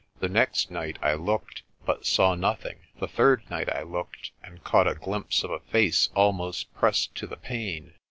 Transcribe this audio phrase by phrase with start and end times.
[0.19, 2.79] The next night I looked, but saw nothing.
[2.99, 7.27] The third night I looked, and caught a glimpse of a face almost pressed to
[7.27, 7.93] the pane.